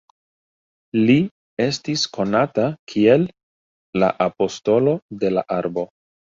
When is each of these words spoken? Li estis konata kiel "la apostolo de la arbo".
Li 1.09 1.17
estis 1.65 2.07
konata 2.19 2.67
kiel 2.93 3.29
"la 4.05 4.13
apostolo 4.29 4.99
de 5.23 5.35
la 5.39 5.49
arbo". 5.63 5.89